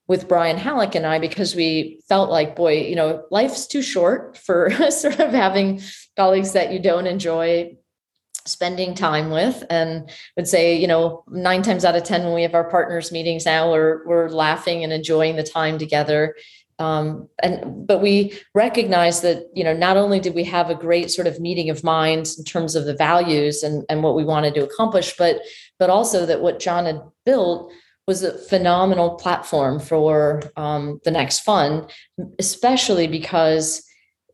[0.08, 4.36] with Brian Halak and I because we felt like, boy, you know, life's too short
[4.38, 5.82] for sort of having
[6.16, 7.76] colleagues that you don't enjoy
[8.46, 9.62] spending time with.
[9.68, 13.12] And would say you know nine times out of ten when we have our partners
[13.12, 16.34] meetings now we're, we're laughing and enjoying the time together.
[16.80, 21.10] Um, and but we recognize that you know not only did we have a great
[21.10, 24.54] sort of meeting of minds in terms of the values and, and what we wanted
[24.54, 25.40] to accomplish but
[25.80, 27.72] but also that what john had built
[28.08, 31.88] was a phenomenal platform for um, the next fund,
[32.38, 33.84] especially because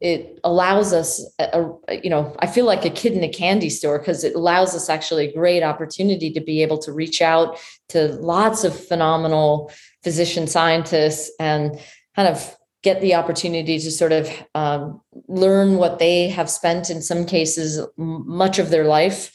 [0.00, 3.70] it allows us, a, a, you know, I feel like a kid in a candy
[3.70, 7.58] store because it allows us actually a great opportunity to be able to reach out
[7.88, 9.72] to lots of phenomenal
[10.04, 11.76] physician scientists and
[12.14, 17.02] kind of get the opportunity to sort of um, learn what they have spent in
[17.02, 19.32] some cases much of their life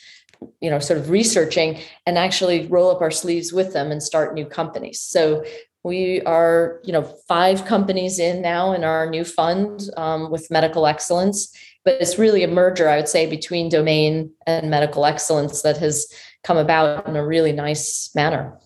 [0.62, 4.34] you know sort of researching and actually roll up our sleeves with them and start
[4.34, 5.44] new companies so
[5.84, 10.86] we are you know five companies in now in our new fund um, with medical
[10.86, 11.54] excellence
[11.86, 16.08] but it's really a merger i would say between domain and medical excellence that has
[16.44, 18.58] come about in a really nice manner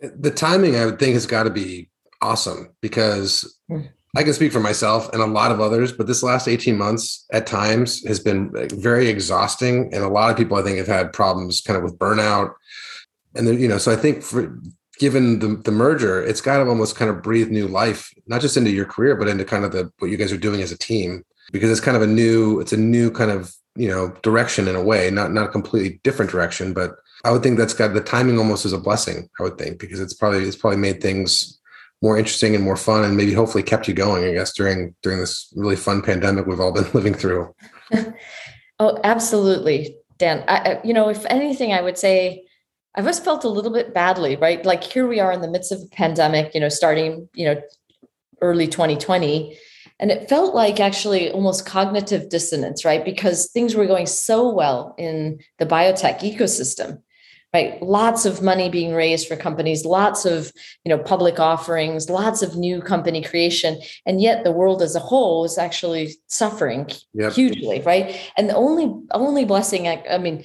[0.00, 1.88] the timing i would think has got to be
[2.20, 3.88] awesome because mm.
[4.14, 7.24] I can speak for myself and a lot of others, but this last 18 months
[7.32, 9.92] at times has been very exhausting.
[9.94, 12.52] And a lot of people, I think, have had problems kind of with burnout.
[13.34, 14.58] And, then, you know, so I think for
[14.98, 18.58] given the, the merger, it's got to almost kind of breathe new life, not just
[18.58, 20.78] into your career, but into kind of the what you guys are doing as a
[20.78, 24.68] team, because it's kind of a new, it's a new kind of, you know, direction
[24.68, 27.94] in a way, not not a completely different direction, but I would think that's got
[27.94, 31.00] the timing almost as a blessing, I would think, because it's probably it's probably made
[31.00, 31.58] things
[32.02, 35.20] more interesting and more fun and maybe hopefully kept you going i guess during during
[35.20, 37.54] this really fun pandemic we've all been living through.
[38.78, 40.42] Oh absolutely dan.
[40.48, 42.44] I, you know if anything i would say
[42.96, 44.64] i've always felt a little bit badly right?
[44.64, 47.62] Like here we are in the midst of a pandemic you know starting you know
[48.40, 49.56] early 2020
[50.00, 53.04] and it felt like actually almost cognitive dissonance right?
[53.04, 57.00] Because things were going so well in the biotech ecosystem
[57.52, 57.80] right?
[57.82, 60.52] Lots of money being raised for companies lots of
[60.84, 65.00] you know public offerings lots of new company creation and yet the world as a
[65.00, 67.32] whole is actually suffering yep.
[67.32, 68.18] hugely right?
[68.36, 70.44] And the only only blessing I, I mean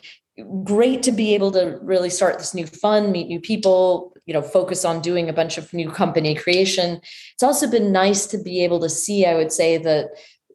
[0.64, 4.42] great to be able to really start this new fund meet new people you know
[4.42, 7.00] focus on doing a bunch of new company creation.
[7.34, 10.10] It's also been nice to be able to see i would say that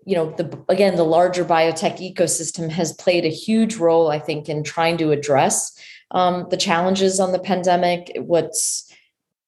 [0.05, 4.49] you know the again the larger biotech ecosystem has played a huge role i think
[4.49, 5.79] in trying to address
[6.13, 8.91] um, the challenges on the pandemic what's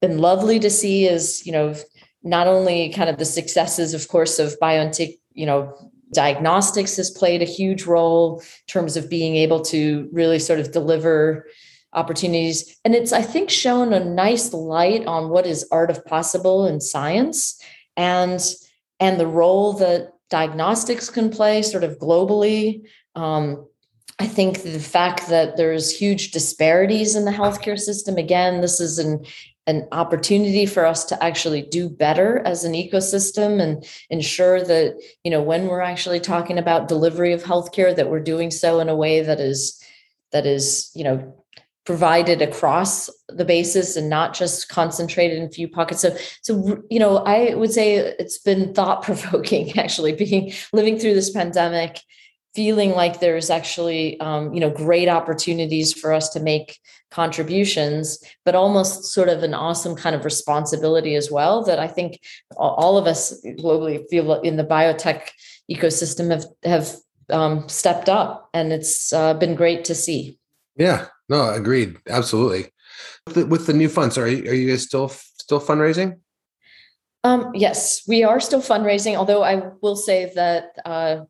[0.01, 1.75] been lovely to see is you know
[2.23, 5.73] not only kind of the successes of course of BioNTech you know
[6.12, 10.73] diagnostics has played a huge role in terms of being able to really sort of
[10.73, 11.47] deliver
[11.93, 16.67] opportunities and it's i think shown a nice light on what is art of possible
[16.67, 17.62] in science
[17.97, 18.41] and
[19.01, 22.83] and the role that diagnostics can play sort of globally.
[23.15, 23.69] Um,
[24.18, 28.98] I think the fact that there's huge disparities in the healthcare system, again, this is
[28.98, 29.24] an
[29.66, 35.30] an opportunity for us to actually do better as an ecosystem and ensure that you
[35.30, 38.96] know when we're actually talking about delivery of healthcare that we're doing so in a
[38.96, 39.82] way that is
[40.32, 41.34] that is you know
[41.86, 46.00] provided across the basis and not just concentrated in a few pockets.
[46.00, 51.14] So so you know i would say it's been thought provoking actually being living through
[51.14, 52.00] this pandemic
[52.55, 56.78] feeling like there's actually um, you know great opportunities for us to make
[57.11, 62.18] contributions but almost sort of an awesome kind of responsibility as well that i think
[62.57, 65.30] all of us globally feel in the biotech
[65.70, 66.96] ecosystem have have
[67.30, 70.38] um, stepped up and it's uh, been great to see
[70.76, 71.96] yeah no, agreed.
[72.09, 72.70] Absolutely.
[73.26, 76.20] With the, with the new funds, are you, are you guys still still fundraising?
[77.22, 79.16] Um, yes, we are still fundraising.
[79.16, 81.24] Although I will say that uh,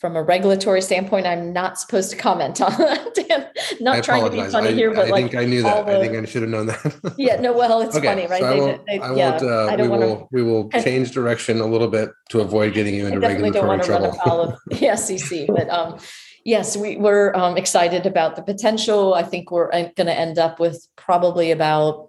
[0.00, 3.52] from a regulatory standpoint, I'm not supposed to comment on that.
[3.80, 5.84] not trying to be funny I, here, but I like think I knew that.
[5.84, 7.14] The, I think I should have known that.
[7.18, 8.40] yeah, no, well, it's okay, funny, right?
[8.40, 11.10] So I won't, they, they, I yeah, uh, I don't we will, we will change
[11.12, 13.72] direction a little bit to avoid getting you into regulatory trouble.
[13.72, 15.98] I definitely don't want to run afoul of the SEC, but um,
[16.46, 19.12] yes, we, we're um, excited about the potential.
[19.12, 22.08] I think we're uh, going to end up with probably about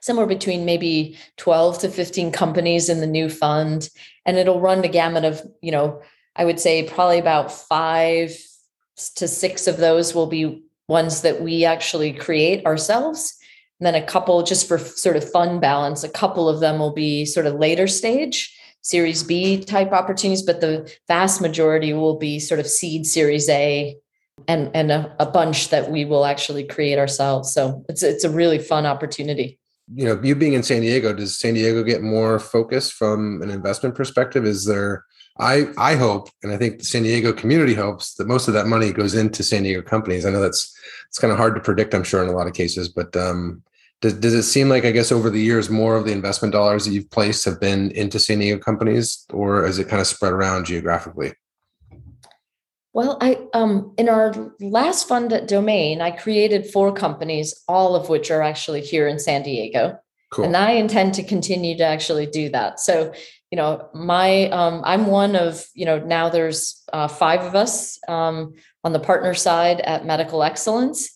[0.00, 3.88] somewhere between maybe 12 to 15 companies in the new fund.
[4.26, 6.02] And it'll run the gamut of, you know,
[6.38, 8.34] I would say probably about five
[9.16, 13.36] to six of those will be ones that we actually create ourselves.
[13.78, 16.94] And then a couple, just for sort of fun balance, a couple of them will
[16.94, 22.38] be sort of later stage Series B type opportunities, but the vast majority will be
[22.38, 23.96] sort of seed Series A
[24.46, 27.52] and and a, a, bunch that we will actually create ourselves.
[27.52, 29.58] So it's it's a really fun opportunity.
[29.92, 33.50] You know, you being in San Diego, does San Diego get more focus from an
[33.50, 34.46] investment perspective?
[34.46, 35.04] Is there
[35.38, 38.66] I I hope, and I think the San Diego community hopes that most of that
[38.66, 40.26] money goes into San Diego companies.
[40.26, 40.76] I know that's
[41.08, 43.62] it's kind of hard to predict, I'm sure, in a lot of cases, but um,
[44.00, 46.84] does, does it seem like, I guess, over the years, more of the investment dollars
[46.84, 50.32] that you've placed have been into San Diego companies, or is it kind of spread
[50.32, 51.32] around geographically?
[52.92, 58.08] Well, I um in our last fund at Domain, I created four companies, all of
[58.08, 59.98] which are actually here in San Diego.
[60.30, 60.44] Cool.
[60.44, 62.80] And I intend to continue to actually do that.
[62.80, 63.14] So,
[63.50, 67.98] you know, my um, I'm one of you know now there's uh, five of us
[68.08, 71.10] um, on the partner side at Medical Excellence,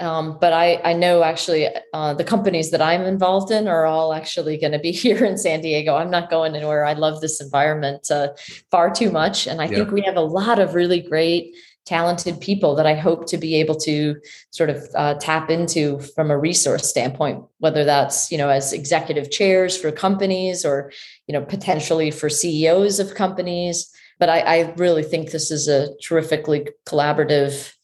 [0.00, 4.12] um, but I, I know actually uh, the companies that I'm involved in are all
[4.12, 5.94] actually going to be here in San Diego.
[5.94, 6.84] I'm not going anywhere.
[6.84, 8.28] I love this environment uh,
[8.70, 9.46] far too much.
[9.46, 9.76] And I yeah.
[9.76, 11.54] think we have a lot of really great,
[11.86, 14.16] talented people that I hope to be able to
[14.50, 19.30] sort of uh, tap into from a resource standpoint, whether that's, you know, as executive
[19.30, 20.92] chairs for companies or,
[21.26, 23.92] you know, potentially for CEOs of companies.
[24.18, 27.74] But I, I really think this is a terrifically collaborative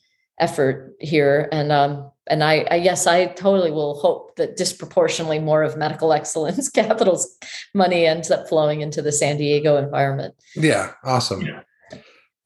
[0.40, 5.62] effort here and um and I, I yes i totally will hope that disproportionately more
[5.62, 7.36] of medical excellence capital's
[7.74, 11.60] money ends up flowing into the san diego environment yeah awesome yeah.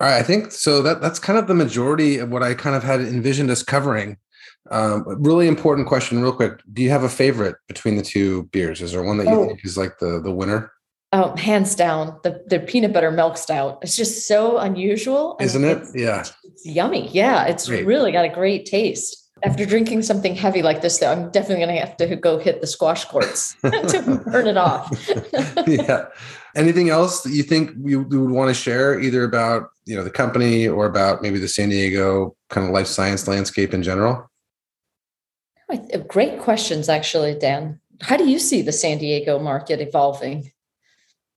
[0.01, 2.77] All right i think so that that's kind of the majority of what i kind
[2.77, 4.17] of had envisioned us covering
[4.71, 8.81] um, really important question real quick do you have a favorite between the two beers
[8.81, 9.47] is there one that you oh.
[9.47, 10.73] think is like the the winner
[11.17, 13.79] Oh, hands down, the the peanut butter milk stout.
[13.83, 15.87] It's just so unusual, isn't it?
[15.95, 17.09] Yeah, it's yummy.
[17.11, 17.87] Yeah, it's great.
[17.87, 19.31] really got a great taste.
[19.45, 22.61] After drinking something heavy like this, though, I'm definitely going to have to go hit
[22.61, 24.91] the squash courts to burn it off.
[25.69, 26.07] yeah.
[26.57, 30.05] Anything else that you think you, you would want to share, either about you know
[30.05, 34.31] the company or about maybe the San Diego kind of life science landscape in general?
[36.09, 37.81] Great questions, actually, Dan.
[38.03, 40.53] How do you see the San Diego market evolving?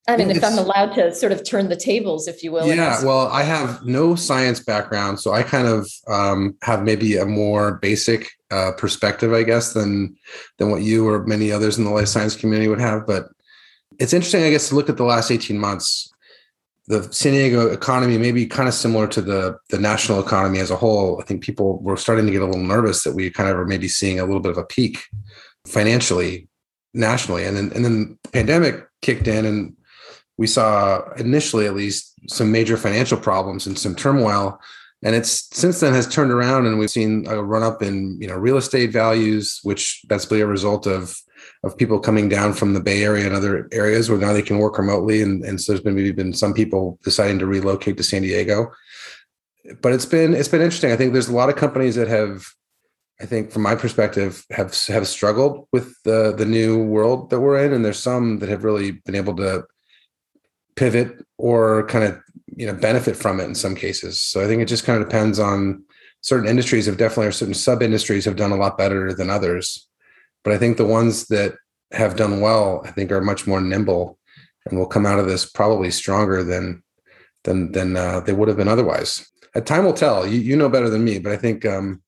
[0.09, 2.65] I mean, if I'm allowed to sort of turn the tables, if you will.
[2.65, 7.25] Yeah, well, I have no science background, so I kind of um, have maybe a
[7.25, 10.15] more basic uh, perspective, I guess, than
[10.59, 13.05] than what you or many others in the life science community would have.
[13.05, 13.27] But
[13.99, 16.09] it's interesting, I guess, to look at the last 18 months.
[16.87, 20.71] The San Diego economy may be kind of similar to the the national economy as
[20.71, 21.19] a whole.
[21.21, 23.65] I think people were starting to get a little nervous that we kind of are
[23.65, 24.99] maybe seeing a little bit of a peak
[25.65, 26.47] financially
[26.93, 29.77] nationally, and then and then the pandemic kicked in and
[30.37, 34.59] we saw initially, at least, some major financial problems and some turmoil.
[35.03, 38.27] And it's since then has turned around, and we've seen a run up in you
[38.27, 41.15] know real estate values, which that's basically a result of
[41.63, 44.59] of people coming down from the Bay Area and other areas where now they can
[44.59, 48.03] work remotely, and, and so there's been maybe been some people deciding to relocate to
[48.03, 48.71] San Diego.
[49.81, 50.91] But it's been it's been interesting.
[50.91, 52.45] I think there's a lot of companies that have
[53.19, 57.63] I think from my perspective have have struggled with the the new world that we're
[57.63, 59.65] in and there's some that have really been able to
[60.75, 62.19] pivot or kind of
[62.55, 65.07] you know benefit from it in some cases so i think it just kind of
[65.07, 65.83] depends on
[66.21, 69.87] certain industries have definitely or certain sub industries have done a lot better than others
[70.43, 71.55] but i think the ones that
[71.91, 74.17] have done well i think are much more nimble
[74.65, 76.83] and will come out of this probably stronger than
[77.43, 80.69] than than uh, they would have been otherwise uh, time will tell you, you know
[80.69, 82.01] better than me but i think um,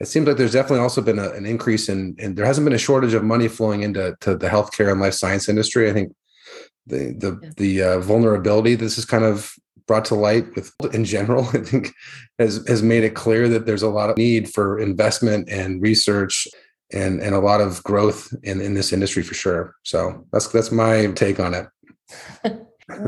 [0.00, 2.74] it seems like there's definitely also been a, an increase in, and there hasn't been
[2.74, 5.88] a shortage of money flowing into to the healthcare and life science industry.
[5.88, 6.12] I think
[6.86, 7.50] the the yeah.
[7.56, 9.52] the uh, vulnerability this is kind of
[9.86, 11.92] brought to light with in general, I think
[12.38, 16.48] has has made it clear that there's a lot of need for investment and research
[16.94, 19.74] and and a lot of growth in in this industry for sure.
[19.82, 21.66] So that's that's my take on it.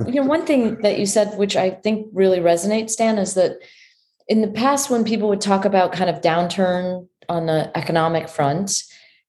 [0.07, 3.59] you know, one thing that you said, which I think really resonates, Dan, is that
[4.29, 8.83] in the past when people would talk about kind of downturn on the economic front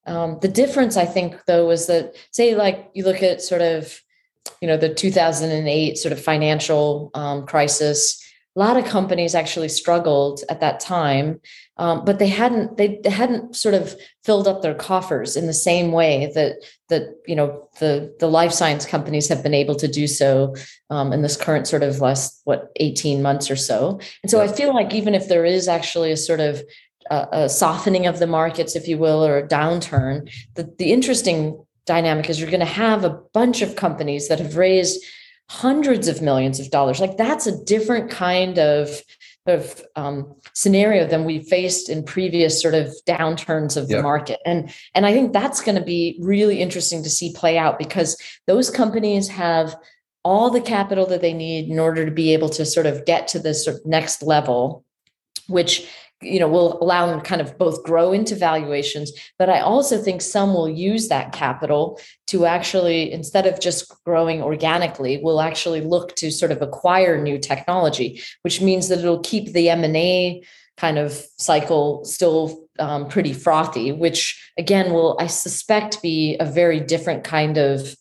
[0.05, 4.01] um, the difference i think though was that say like you look at sort of
[4.61, 8.23] you know the 2008 sort of financial um, crisis
[8.55, 11.39] a lot of companies actually struggled at that time
[11.77, 15.53] um, but they hadn't they, they hadn't sort of filled up their coffers in the
[15.53, 16.55] same way that
[16.89, 20.55] that you know the the life science companies have been able to do so
[20.89, 24.49] um, in this current sort of last what 18 months or so and so yeah.
[24.49, 26.61] i feel like even if there is actually a sort of
[27.09, 31.63] a, a softening of the markets if you will or a downturn the, the interesting
[31.85, 35.03] dynamic is you're going to have a bunch of companies that have raised
[35.49, 36.99] hundreds of millions of dollars.
[36.99, 39.01] Like that's a different kind of
[39.47, 44.73] of um, scenario than we faced in previous sort of downturns of the market, and
[44.95, 48.69] and I think that's going to be really interesting to see play out because those
[48.69, 49.75] companies have
[50.23, 53.29] all the capital that they need in order to be able to sort of get
[53.29, 54.83] to this sort of next level,
[55.47, 55.87] which
[56.21, 60.21] you know will allow them kind of both grow into valuations but i also think
[60.21, 66.15] some will use that capital to actually instead of just growing organically will actually look
[66.15, 70.41] to sort of acquire new technology which means that it'll keep the m&a
[70.75, 76.79] kind of cycle still um, pretty frothy which again will i suspect be a very
[76.79, 77.95] different kind of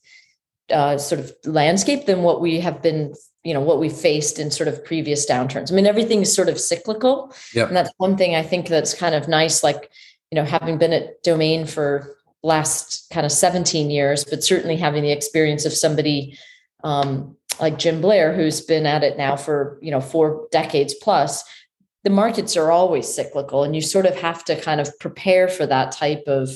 [0.71, 3.15] uh, sort of landscape than what we have been
[3.47, 5.71] you know what we faced in sort of previous downturns.
[5.71, 7.69] I mean, everything is sort of cyclical, yep.
[7.69, 9.63] and that's one thing I think that's kind of nice.
[9.63, 9.89] Like
[10.33, 15.05] you know, having been at Domain for last kind of 17 years, but certainly having
[15.05, 16.37] the experience of somebody
[16.83, 21.45] um, like Jim Blair, who's been at it now for you know four decades plus.
[22.03, 25.67] The markets are always cyclical, and you sort of have to kind of prepare for
[25.67, 26.51] that type of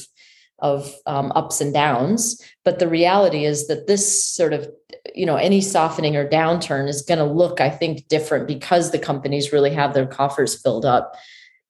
[0.63, 2.41] of um, ups and downs.
[2.65, 4.69] But the reality is that this sort of,
[5.15, 8.99] you know, any softening or downturn is going to look, I think, different because the
[8.99, 11.17] companies really have their coffers filled up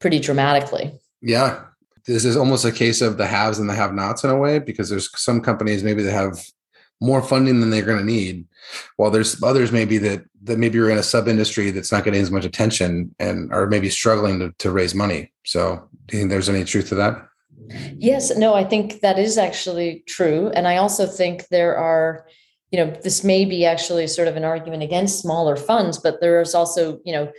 [0.00, 0.92] pretty dramatically.
[1.20, 1.64] Yeah.
[2.06, 4.58] This is almost a case of the haves and the have nots in a way,
[4.58, 6.42] because there's some companies maybe that have
[7.00, 8.46] more funding than they're going to need,
[8.96, 12.20] while there's others maybe that that maybe you're in a sub industry that's not getting
[12.20, 15.30] as much attention and are maybe struggling to, to raise money.
[15.44, 17.26] So do you think there's any truth to that?
[17.96, 20.50] Yes, no, I think that is actually true.
[20.54, 22.26] And I also think there are,
[22.70, 26.54] you know, this may be actually sort of an argument against smaller funds, but there's
[26.54, 27.30] also, you know,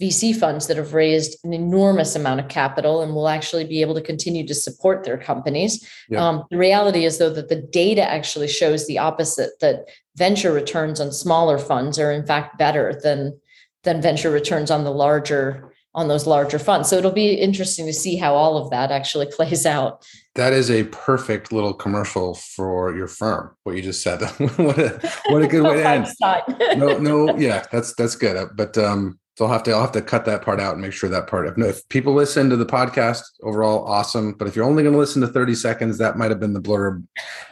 [0.00, 3.94] VC funds that have raised an enormous amount of capital and will actually be able
[3.94, 5.88] to continue to support their companies.
[6.10, 6.26] Yeah.
[6.26, 11.00] Um, the reality is, though, that the data actually shows the opposite that venture returns
[11.00, 13.40] on smaller funds are, in fact, better than,
[13.84, 16.90] than venture returns on the larger on those larger funds.
[16.90, 20.06] So it'll be interesting to see how all of that actually plays out.
[20.34, 23.56] That is a perfect little commercial for your firm.
[23.64, 24.20] What you just said.
[24.56, 26.78] what a what a good way to end.
[26.78, 28.50] no, no, yeah, that's that's good.
[28.54, 30.92] But um, so I'll have to I'll have to cut that part out and make
[30.92, 31.48] sure that part.
[31.48, 34.34] If, no, if people listen to the podcast, overall awesome.
[34.34, 36.60] But if you're only going to listen to 30 seconds, that might have been the
[36.60, 37.02] blurb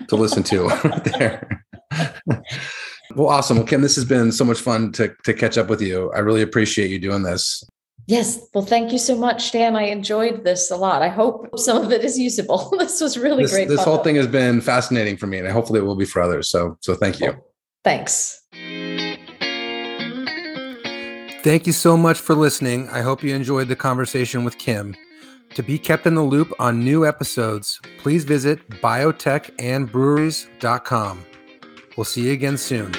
[0.08, 1.64] to listen to right there.
[3.14, 3.56] well, awesome.
[3.56, 6.12] Well, Kim, this has been so much fun to to catch up with you.
[6.12, 7.64] I really appreciate you doing this.
[8.06, 8.38] Yes.
[8.52, 9.76] Well, thank you so much, Dan.
[9.76, 11.00] I enjoyed this a lot.
[11.00, 12.70] I hope some of it is usable.
[12.78, 13.68] this was really this, great.
[13.68, 16.48] This whole thing has been fascinating for me, and hopefully it will be for others.
[16.48, 17.34] So, so thank you.
[17.82, 18.42] Thanks.
[21.42, 22.88] Thank you so much for listening.
[22.88, 24.96] I hope you enjoyed the conversation with Kim.
[25.54, 31.24] To be kept in the loop on new episodes, please visit biotechandbreweries.com.
[31.96, 32.92] We'll see you again soon.